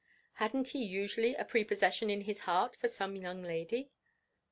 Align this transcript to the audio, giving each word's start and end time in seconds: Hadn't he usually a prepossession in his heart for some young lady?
Hadn't 0.37 0.69
he 0.69 0.83
usually 0.83 1.35
a 1.35 1.45
prepossession 1.45 2.09
in 2.09 2.21
his 2.21 2.39
heart 2.39 2.75
for 2.75 2.87
some 2.87 3.15
young 3.15 3.43
lady? 3.43 3.91